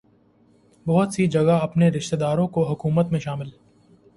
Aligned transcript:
بہت 0.85 1.13
سی 1.13 1.27
جگہ 1.27 1.59
اپنے 1.61 1.89
رشتہ 1.89 2.15
داروں 2.15 2.47
کو 2.47 2.63
حکومت 2.67 3.11
میں 3.11 3.19
شامل 3.19 3.49